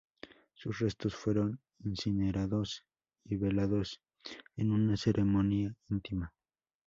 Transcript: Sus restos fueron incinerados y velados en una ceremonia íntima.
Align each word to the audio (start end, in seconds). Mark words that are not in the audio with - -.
Sus 0.55 0.79
restos 0.79 1.15
fueron 1.15 1.61
incinerados 1.83 2.83
y 3.23 3.37
velados 3.37 4.01
en 4.55 4.71
una 4.71 4.97
ceremonia 4.97 5.77
íntima. 5.89 6.33